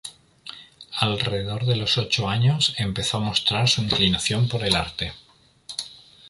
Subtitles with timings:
[0.97, 5.13] Alrededor de los ocho años empezó a mostrar su inclinación por el arte.